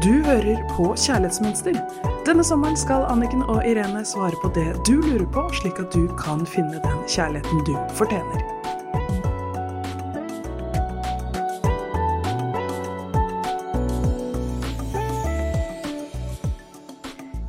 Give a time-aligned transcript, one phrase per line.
[0.00, 1.74] Du hører på Kjærlighetsmønster.
[2.24, 6.06] Denne sommeren skal Anniken og Irene svare på det du lurer på, slik at du
[6.16, 8.40] kan finne den kjærligheten du fortjener.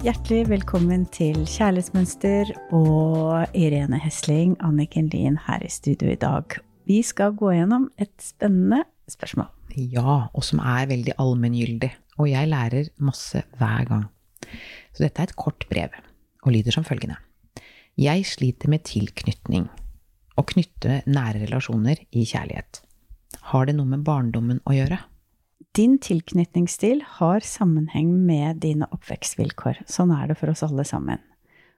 [0.04, 6.60] Hjertelig velkommen til Kjærlighetsmønster og Irene Hesling, Anniken Lien her i studio i dag.
[6.84, 9.48] Vi skal gå gjennom et spennende spørsmål.
[9.72, 11.96] Ja, og som er veldig allmenngyldig.
[12.20, 14.08] Og jeg lærer masse hver gang.
[14.92, 15.94] Så dette er et kort brev,
[16.44, 17.18] og lyder som følgende.
[18.00, 19.70] Jeg sliter med tilknytning.
[20.40, 22.82] Å knytte nære relasjoner i kjærlighet.
[23.52, 25.00] Har det noe med barndommen å gjøre?
[25.76, 29.86] Din tilknytningsstil har sammenheng med dine oppvekstvilkår.
[29.88, 31.22] Sånn er det for oss alle sammen.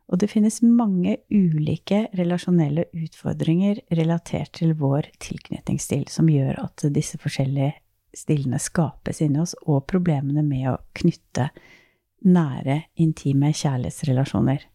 [0.10, 7.20] Og det finnes mange ulike relasjonelle utfordringer relatert til vår tilknytningsstil, som gjør at disse
[7.22, 7.76] forskjellige
[8.16, 11.50] stilene skapes inni oss, og problemene med å knytte
[12.24, 14.68] nære, intime kjærlighetsrelasjoner.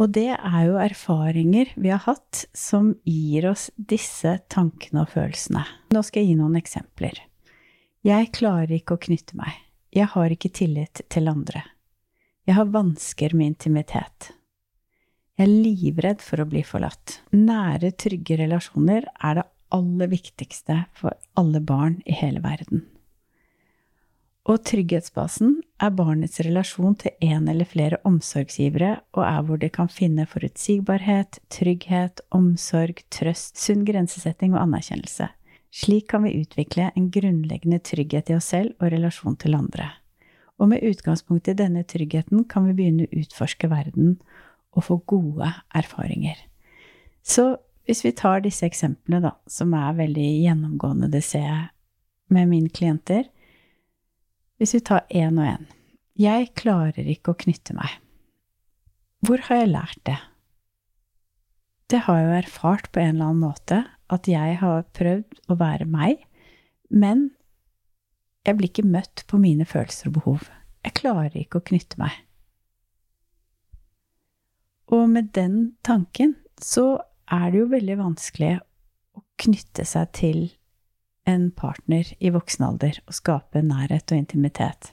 [0.00, 5.66] Og det er jo erfaringer vi har hatt som gir oss disse tankene og følelsene.
[5.92, 7.20] Nå skal jeg gi noen eksempler.
[8.02, 9.58] Jeg klarer ikke å knytte meg.
[9.92, 11.66] Jeg har ikke tillit til andre.
[12.48, 14.32] Jeg har vansker med intimitet.
[15.36, 17.20] Jeg er livredd for å bli forlatt.
[17.36, 22.84] Nære, trygge relasjoner er det aller viktigste for alle barn i hele verden.
[24.42, 29.90] Og trygghetsbasen er barnets relasjon til en eller flere omsorgsgivere, og er hvor de kan
[29.92, 35.30] finne forutsigbarhet, trygghet, omsorg, trøst, sunn grensesetting og anerkjennelse.
[35.72, 39.92] Slik kan vi utvikle en grunnleggende trygghet i oss selv og relasjon til andre.
[40.58, 44.16] Og med utgangspunkt i denne tryggheten kan vi begynne å utforske verden
[44.74, 46.36] og få gode erfaringer.
[47.22, 47.54] Så
[47.88, 51.62] hvis vi tar disse eksemplene, da, som er veldig gjennomgående, det ser jeg
[52.32, 53.26] med mine klienter,
[54.60, 55.66] hvis vi tar én og én.
[56.18, 57.98] Jeg klarer ikke å knytte meg.
[59.26, 60.18] Hvor har jeg lært det?
[61.90, 65.56] Det har jeg jo erfart på en eller annen måte, at jeg har prøvd å
[65.60, 66.22] være meg,
[66.92, 67.30] men
[68.46, 70.46] jeg blir ikke møtt på mine følelser og behov.
[70.82, 72.14] Jeg klarer ikke å knytte meg.
[74.92, 77.00] Og med den tanken så
[77.32, 78.56] er det jo veldig vanskelig
[79.16, 80.42] å knytte seg til
[81.28, 84.92] en partner i voksen alder og skape nærhet og intimitet.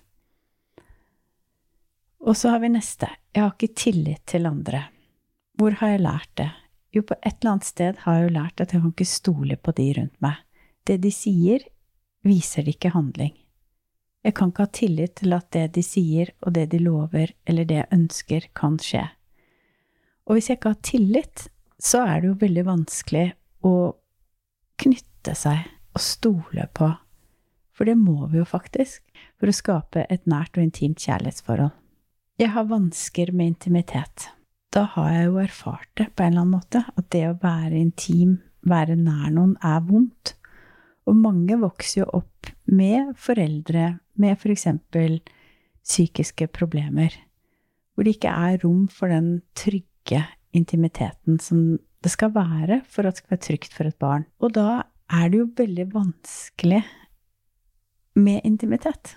[2.19, 3.09] Og så har vi neste.
[3.33, 4.83] Jeg har ikke tillit til andre.
[5.59, 6.49] Hvor har jeg lært det?
[6.95, 9.57] Jo, på et eller annet sted har jeg jo lært at jeg kan ikke stole
[9.57, 10.39] på de rundt meg.
[10.87, 11.63] Det de sier,
[12.25, 13.35] viser de ikke handling.
[14.25, 17.67] Jeg kan ikke ha tillit til at det de sier, og det de lover, eller
[17.67, 19.05] det jeg ønsker, kan skje.
[20.27, 21.45] Og hvis jeg ikke har tillit,
[21.79, 23.27] så er det jo veldig vanskelig
[23.65, 23.75] å
[24.79, 26.89] knytte seg og stole på.
[27.75, 29.05] For det må vi jo faktisk,
[29.39, 31.71] for å skape et nært og intimt kjærlighetsforhold.
[32.39, 34.29] Jeg har vansker med intimitet.
[34.71, 37.79] Da har jeg jo erfart det på en eller annen måte, at det å være
[37.79, 38.37] intim,
[38.67, 40.35] være nær noen, er vondt.
[41.07, 45.21] Og mange vokser jo opp med foreldre med for eksempel
[45.87, 47.15] psykiske problemer,
[47.95, 50.21] hvor det ikke er rom for den trygge
[50.55, 54.25] intimiteten som det skal være for at det skal være trygt for et barn.
[54.39, 56.83] Og da er det jo veldig vanskelig
[58.19, 59.15] med intimitet.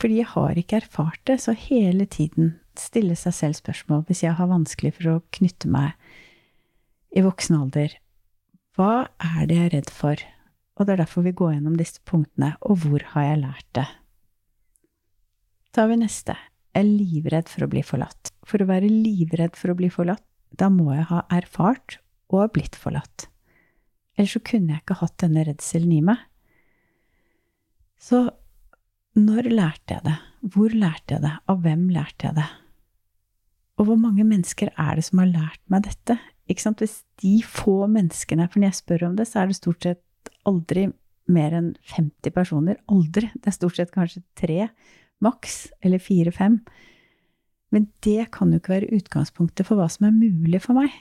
[0.00, 4.36] Fordi jeg har ikke erfart det, så hele tiden stille seg selv spørsmål hvis jeg
[4.38, 5.92] har vanskelig for å knytte meg
[7.12, 7.98] i voksen alder.
[8.72, 10.22] Hva er det jeg er redd for?
[10.80, 12.54] Og det er derfor vi går gjennom disse punktene.
[12.64, 13.84] Og hvor har jeg lært det?
[15.72, 16.36] Da har vi neste.
[16.72, 18.32] Jeg er livredd for å bli forlatt.
[18.48, 20.24] For å være livredd for å bli forlatt,
[20.58, 21.98] da må jeg ha erfart
[22.32, 23.28] og blitt forlatt.
[24.16, 26.20] Ellers så kunne jeg ikke hatt denne redselen i meg.
[28.02, 28.26] Så
[29.18, 30.18] når lærte jeg det?
[30.52, 31.32] Hvor lærte jeg det?
[31.48, 32.48] Av hvem lærte jeg det?
[33.80, 36.18] Og hvor mange mennesker er det som har lært meg dette?
[36.48, 40.32] Hvis de få menneskene For når jeg spør om det, så er det stort sett
[40.44, 40.90] aldri
[41.32, 42.80] mer enn 50 personer.
[42.92, 43.30] Aldri.
[43.34, 44.68] Det er stort sett kanskje tre,
[45.22, 45.70] maks.
[45.80, 46.60] Eller fire-fem.
[47.72, 50.92] Men det kan jo ikke være utgangspunktet for hva som er mulig for meg.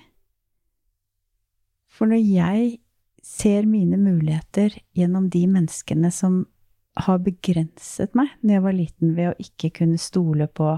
[1.92, 2.80] For når jeg
[3.22, 6.46] ser mine muligheter gjennom de menneskene som
[7.00, 10.78] har begrenset meg når jeg var liten, ved å ikke kunne stole på,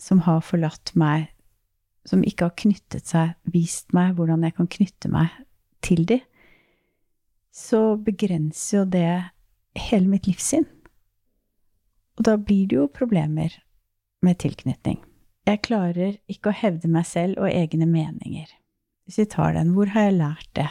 [0.00, 1.30] som har forlatt meg,
[2.04, 5.32] som ikke har knyttet seg, vist meg hvordan jeg kan knytte meg
[5.84, 6.20] til de,
[7.54, 9.08] så begrenser jo det
[9.88, 10.66] hele mitt livssyn.
[12.18, 13.54] Og da blir det jo problemer
[14.24, 15.00] med tilknytning.
[15.44, 18.48] Jeg klarer ikke å hevde meg selv og egne meninger.
[19.04, 20.70] Hvis vi tar den, hvor har jeg lært det?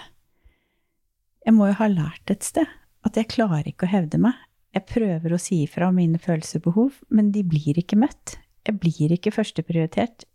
[1.46, 2.70] Jeg må jo ha lært et sted
[3.04, 4.38] at jeg klarer ikke å hevde meg.
[4.74, 8.40] Jeg prøver å si ifra om mine behov, men de blir ikke møtt.
[8.66, 10.26] Jeg blir ikke førsteprioritert.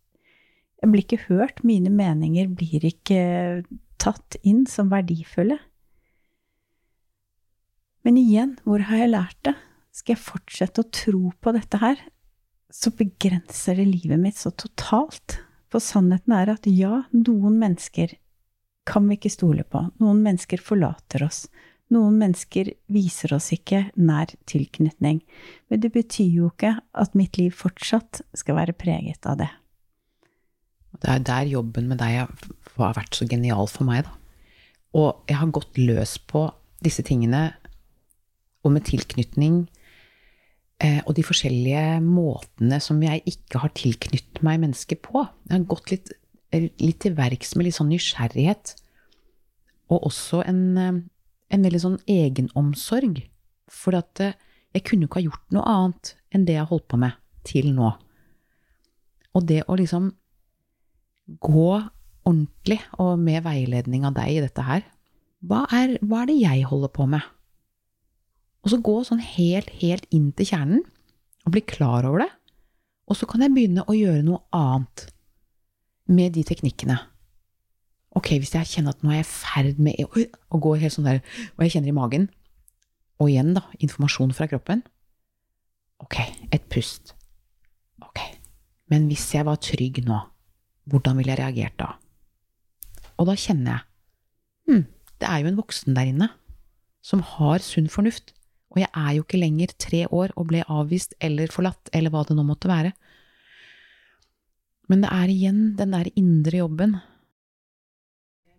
[0.78, 1.64] Jeg blir ikke hørt.
[1.64, 3.64] Mine meninger blir ikke
[3.98, 5.58] tatt inn som verdifulle.
[8.06, 9.56] Men igjen, hvor har jeg lært det?
[9.90, 11.98] Skal jeg fortsette å tro på dette her,
[12.72, 15.40] så begrenser det livet mitt så totalt.
[15.72, 18.14] For sannheten er at ja, noen mennesker
[18.88, 19.82] kan vi ikke stole på.
[20.00, 21.46] Noen mennesker forlater oss.
[21.92, 25.22] Noen mennesker viser oss ikke nær tilknytning.
[25.68, 29.50] Men det betyr jo ikke at mitt liv fortsatt skal være preget av det.
[30.98, 34.14] Det er der jobben med deg har vært så genial for meg, da.
[34.96, 36.46] Og jeg har gått løs på
[36.84, 37.50] disse tingene,
[38.64, 39.66] og med tilknytning
[40.78, 45.24] og de forskjellige måtene som jeg ikke har tilknyttet meg mennesker på.
[45.48, 46.12] Jeg har gått litt,
[46.54, 48.76] litt til verks med litt sånn nysgjerrighet.
[49.90, 51.00] Og også en, eh,
[51.50, 53.22] en veldig sånn egenomsorg.
[53.68, 54.36] For at eh,
[54.76, 57.16] jeg kunne ikke ha gjort noe annet enn det jeg har holdt på med
[57.48, 57.92] til nå.
[59.34, 60.12] Og det å liksom
[61.40, 61.70] gå
[62.28, 64.84] ordentlig og med veiledning av deg i dette her,
[65.44, 67.24] hva er, hva er det jeg holder på med?
[68.68, 70.82] Og så gå sånn helt, helt inn til kjernen
[71.46, 72.28] og bli klar over det.
[73.08, 75.06] Og så kan jeg begynne å gjøre noe annet
[76.12, 76.98] med de teknikkene.
[78.20, 81.08] Ok, hvis jeg kjenner at nå er jeg i ferd med å, gå helt sånn
[81.08, 81.22] der,
[81.56, 82.28] og jeg kjenner i magen,
[83.16, 84.84] og igjen, da, informasjon fra kroppen.
[86.04, 86.20] Ok,
[86.52, 87.14] et pust.
[88.04, 88.20] Ok,
[88.92, 90.20] men hvis jeg var trygg nå,
[90.92, 91.94] hvordan ville jeg reagert da?
[93.16, 93.84] Og da kjenner jeg
[94.68, 94.84] hm,
[95.24, 96.28] det er jo en voksen der inne
[97.00, 98.34] som har sunn fornuft,
[98.68, 102.24] og jeg er jo ikke lenger tre år og ble avvist eller forlatt, eller hva
[102.28, 102.92] det nå måtte være.
[104.88, 106.98] Men det er igjen den der indre jobben.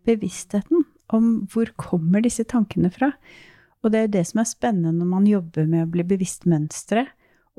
[0.05, 3.11] Bevisstheten om hvor kommer disse tankene fra.
[3.81, 6.45] Og det er jo det som er spennende når man jobber med å bli bevisst
[6.49, 7.07] mønstre,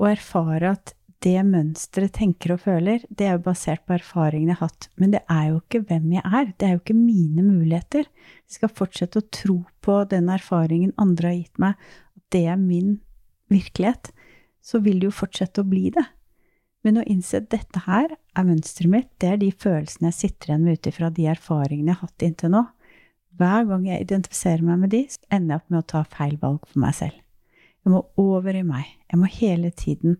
[0.01, 4.57] og erfare at det mønsteret tenker og føler, det er jo basert på erfaringene jeg
[4.57, 4.87] har hatt.
[4.97, 6.47] Men det er jo ikke hvem jeg er.
[6.57, 8.07] Det er jo ikke mine muligheter.
[8.47, 11.91] Jeg skal fortsette å tro på den erfaringen andre har gitt meg,
[12.33, 12.99] det er min
[13.51, 14.11] virkelighet,
[14.61, 16.05] så vil det jo fortsette å bli det.
[16.85, 20.51] Men å innse at dette her er mønsteret mitt, det er de følelsene jeg sitter
[20.51, 22.63] igjen med ut ifra de erfaringene jeg har hatt inntil nå.
[23.39, 26.39] Hver gang jeg identifiserer meg med de, så ender jeg opp med å ta feil
[26.41, 27.19] valg for meg selv.
[27.81, 28.89] Jeg må over i meg.
[29.09, 30.17] Jeg må hele tiden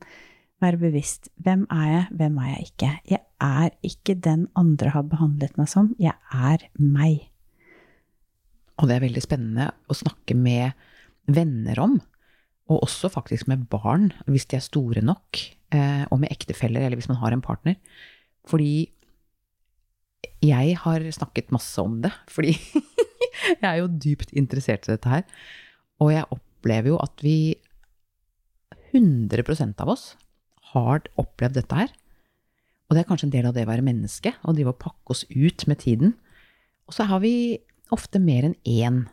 [0.62, 1.30] være bevisst.
[1.42, 2.92] Hvem er jeg, hvem er jeg ikke?
[3.10, 5.92] Jeg er ikke den andre har behandlet meg som.
[6.02, 7.28] Jeg er meg.
[8.82, 10.78] Og det er veldig spennende å snakke med
[11.28, 12.00] venner om,
[12.72, 15.42] og også faktisk med barn, hvis de er store nok,
[15.76, 17.76] eh, og med ektefeller, eller hvis man har en partner.
[18.48, 18.92] Fordi
[20.42, 22.56] jeg har snakket masse om det, fordi
[23.62, 25.26] jeg er jo dypt interessert i dette her.
[26.02, 27.56] Og jeg opplever jo at vi
[28.92, 30.14] 100% av oss
[30.74, 31.92] har opplevd dette her.
[32.90, 35.14] Og det er kanskje en del av det å være menneske, å drive og pakke
[35.14, 36.16] oss ut med tiden.
[36.90, 39.06] Og så har vi ofte mer enn én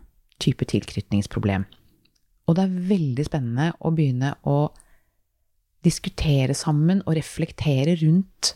[0.43, 1.67] type tilknytningsproblem.
[2.49, 4.71] Og det er veldig spennende å begynne å
[5.85, 8.55] diskutere sammen og reflektere rundt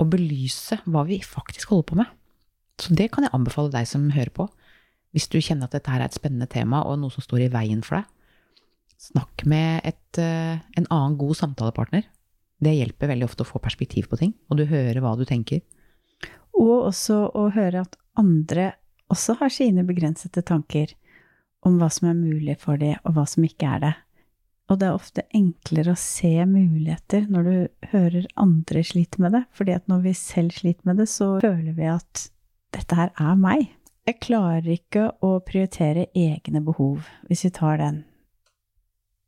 [0.00, 2.08] og belyse hva vi faktisk holder på med.
[2.80, 4.48] Så det kan jeg anbefale deg som hører på.
[5.16, 7.52] Hvis du kjenner at dette her er et spennende tema og noe som står i
[7.52, 8.10] veien for deg,
[9.00, 12.04] snakk med et, eh, en annen god samtalepartner.
[12.60, 15.60] Det hjelper veldig ofte å få perspektiv på ting, og du hører hva du tenker.
[16.56, 18.74] Og også å høre at andre
[19.12, 20.94] også har sine begrensede tanker
[21.66, 23.94] om hva som er mulig for dem, og hva som ikke er det.
[24.66, 29.44] Og det er ofte enklere å se muligheter når du hører andre slite med det,
[29.54, 32.26] fordi at når vi selv sliter med det, så føler vi at
[32.74, 33.68] dette her er meg.
[34.06, 38.02] Jeg klarer ikke å prioritere egne behov, hvis vi tar den.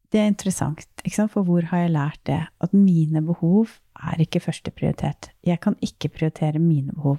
[0.09, 0.87] Det er interessant,
[1.29, 2.41] for hvor har jeg lært det?
[2.65, 5.31] At mine behov er ikke førsteprioritet.
[5.45, 7.19] Jeg kan ikke prioritere mine behov.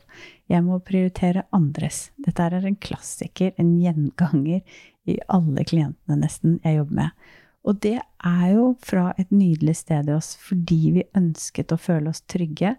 [0.49, 2.09] Jeg må prioritere andres.
[2.17, 4.63] Dette er en klassiker, en gjenganger
[5.05, 7.29] i alle klientene nesten jeg jobber med.
[7.67, 12.09] Og det er jo fra et nydelig sted i oss fordi vi ønsket å føle
[12.09, 12.73] oss trygge.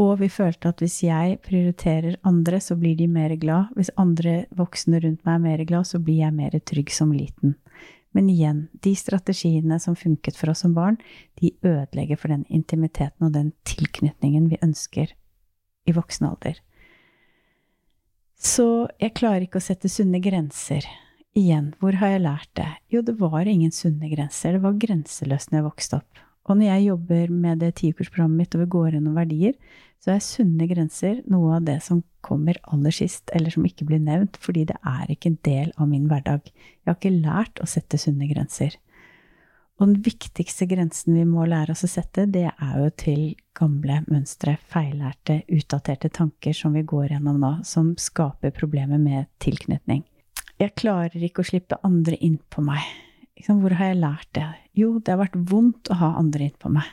[0.00, 3.74] Og vi følte at hvis jeg prioriterer andre, så blir de mer glad.
[3.76, 7.56] Hvis andre voksne rundt meg er mer glad, så blir jeg mer trygg som liten.
[8.12, 10.98] Men igjen, de strategiene som funket for oss som barn,
[11.40, 15.14] de ødelegger for den intimiteten og den tilknytningen vi ønsker
[15.88, 16.60] i voksen alder.
[18.42, 20.86] Så jeg klarer ikke å sette sunne grenser
[21.32, 22.68] Igjen, hvor har jeg lært det?
[22.92, 24.52] Jo, det var ingen sunne grenser.
[24.52, 26.20] Det var grenseløst når jeg vokste opp.
[26.50, 29.58] Og når jeg jobber med det tiukersprogrammet mitt og vi går gjennom verdier,
[30.02, 34.02] så er sunne grenser noe av det som kommer aller sist, eller som ikke blir
[34.02, 36.48] nevnt, fordi det er ikke en del av min hverdag.
[36.50, 38.74] Jeg har ikke lært å sette sunne grenser.
[39.78, 43.22] Og den viktigste grensen vi må lære oss å sette, det er jo til
[43.58, 50.04] gamle mønstre, feillærte, utdaterte tanker som vi går gjennom nå, som skaper problemer med tilknytning.
[50.62, 52.82] Jeg klarer ikke å slippe andre inn på meg.
[53.46, 54.48] Hvor har jeg lært det?
[54.76, 56.88] Jo, det har vært vondt å ha andre inn på meg.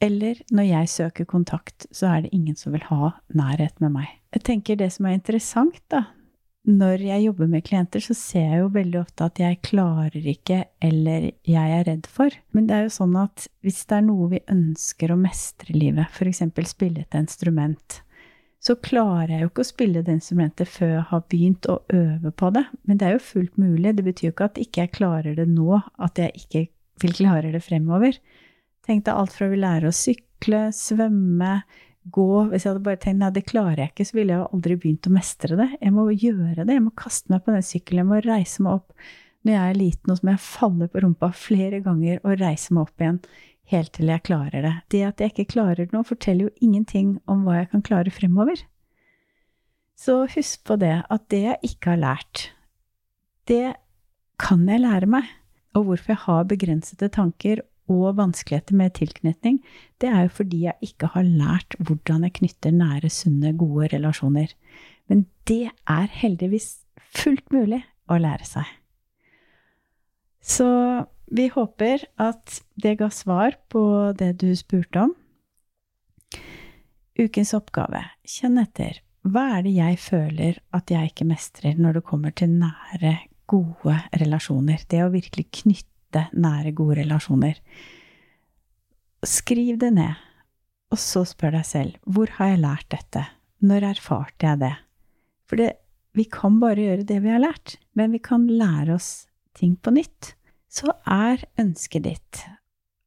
[0.00, 4.08] Eller når jeg søker kontakt, så er det ingen som vil ha nærhet med meg.
[4.32, 6.06] Jeg tenker det som er interessant, da,
[6.68, 10.58] når jeg jobber med klienter, så ser jeg jo veldig ofte at jeg klarer ikke,
[10.84, 12.34] eller jeg er redd for.
[12.52, 15.80] Men det er jo sånn at hvis det er noe vi ønsker å mestre i
[15.80, 16.44] livet, f.eks.
[16.68, 18.00] spille et instrument,
[18.60, 22.32] så klarer jeg jo ikke å spille det instrumentet før jeg har begynt å øve
[22.36, 22.66] på det.
[22.84, 23.94] Men det er jo fullt mulig.
[23.96, 26.66] Det betyr jo ikke at ikke jeg klarer det nå, at jeg ikke
[27.00, 28.18] vil klare det fremover.
[28.84, 31.60] Tenk deg alt fra vi lærer å sykle, svømme,
[32.10, 34.52] gå Hvis jeg hadde bare tenkt nei, det klarer jeg ikke, så ville jeg jo
[34.56, 35.66] aldri begynt å mestre det.
[35.76, 36.72] Jeg må gjøre det.
[36.72, 38.00] Jeg må kaste meg på den sykkelen.
[38.00, 39.10] Jeg må reise meg opp.
[39.44, 42.74] Når jeg er liten, og så må jeg falle på rumpa flere ganger og reise
[42.76, 43.20] meg opp igjen
[43.70, 44.74] helt til jeg klarer det.
[44.92, 48.12] Det at jeg ikke klarer det nå, forteller jo ingenting om hva jeg kan klare
[48.14, 48.62] fremover.
[50.00, 52.46] Så husk på det, at det jeg ikke har lært,
[53.48, 53.74] det
[54.40, 55.28] kan jeg lære meg.
[55.76, 57.60] Og hvorfor jeg har begrensede tanker
[57.90, 59.60] og vanskeligheter med tilknytning,
[60.00, 64.54] det er jo fordi jeg ikke har lært hvordan jeg knytter nære, sunne, gode relasjoner.
[65.10, 68.79] Men det er heldigvis fullt mulig å lære seg.
[70.40, 70.68] Så
[71.30, 73.82] vi håper at det ga svar på
[74.18, 75.14] det du spurte om.
[77.20, 79.02] Ukens oppgave kjenn etter.
[79.28, 83.18] Hva er det jeg føler at jeg ikke mestrer når det kommer til nære,
[83.50, 84.80] gode relasjoner?
[84.88, 87.60] Det å virkelig knytte nære, gode relasjoner.
[89.26, 90.16] Skriv det ned,
[90.90, 93.26] og så spør deg selv hvor har jeg lært dette?
[93.60, 94.74] Når erfarte jeg det?
[95.44, 95.74] For det,
[96.16, 99.10] vi kan bare gjøre det vi har lært, men vi kan lære oss
[99.58, 100.34] ting på nytt.
[100.70, 102.42] Så er ønsket ditt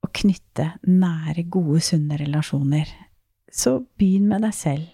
[0.04, 2.90] å knytte nære, gode, sunne relasjoner.
[3.48, 4.90] Så begynn med deg selv.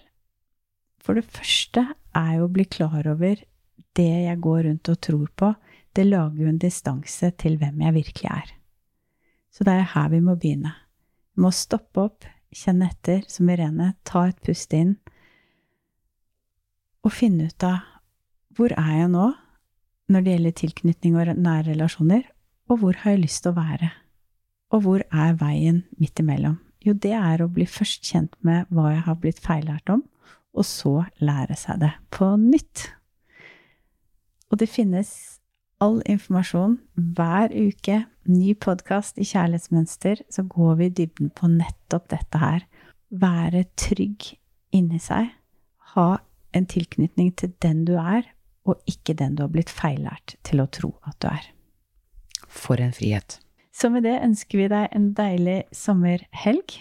[1.00, 3.40] For det første er jo å bli klar over
[3.98, 5.50] det jeg går rundt og tror på,
[5.96, 8.52] det lager jo en distanse til hvem jeg virkelig er.
[9.50, 10.76] Så det er her vi må begynne.
[11.34, 14.94] Vi må stoppe opp, kjenne etter, som Irene, ta et pust inn,
[17.00, 17.80] og finne ut av
[18.54, 19.26] hvor er jeg nå
[20.10, 22.24] når det gjelder tilknytning og nære relasjoner,
[22.70, 23.90] og hvor har jeg lyst til å være?
[24.74, 26.58] Og hvor er veien midt imellom?
[26.80, 30.04] Jo, det er å bli først kjent med hva jeg har blitt feillært om,
[30.56, 32.86] og så lære seg det på nytt.
[34.50, 35.12] Og det finnes
[35.80, 36.78] all informasjon
[37.16, 38.04] hver uke.
[38.30, 42.66] Ny podkast i Kjærlighetsmønster, så går vi i dybden på nettopp dette her.
[43.10, 44.32] Være trygg
[44.76, 45.30] inni seg.
[45.94, 46.08] Ha
[46.54, 48.26] en tilknytning til den du er,
[48.68, 51.46] og ikke den du har blitt feillært til å tro at du er.
[52.50, 53.38] For en frihet.
[53.72, 56.76] Så med det ønsker vi deg en deilig sommerhelg.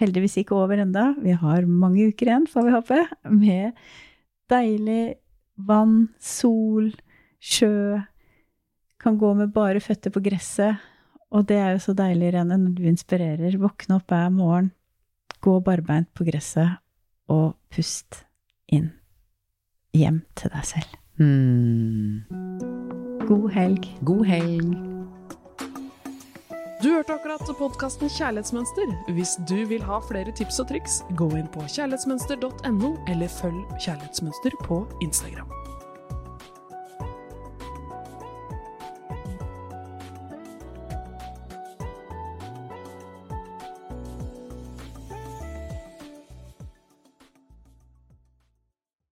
[0.00, 1.10] Heldigvis ikke over enda.
[1.22, 3.78] Vi har mange uker igjen, får vi håpe, med
[4.50, 5.16] deilig
[5.68, 6.90] vann, sol,
[7.40, 8.00] sjø,
[9.00, 10.80] kan gå med bare føtter på gresset.
[11.30, 13.58] Og det er jo så deilig, Irene, når du inspirerer.
[13.60, 14.72] Våkne opp hver morgen,
[15.40, 16.80] gå barbeint på gresset,
[17.30, 18.24] og pust
[18.66, 18.90] inn.
[19.94, 20.92] Hjem til deg selv.
[21.18, 22.22] Mm.
[23.26, 23.88] God helg.
[24.06, 24.76] God helg.
[26.80, 28.94] Du hørte akkurat podkasten Kjærlighetsmønster.
[29.12, 34.56] Hvis du vil ha flere tips og triks, gå inn på kjærlighetsmønster.no, eller følg Kjærlighetsmønster
[34.64, 35.50] på Instagram.